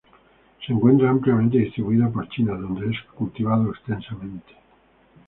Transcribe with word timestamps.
Se 0.65 0.73
encuentra 0.73 1.11
ampliamente 1.11 1.59
distribuida 1.59 2.05
en 2.07 2.29
China, 2.29 2.55
donde 2.57 2.89
es 2.89 2.99
cultivado 3.13 3.69
extensamente. 3.69 4.51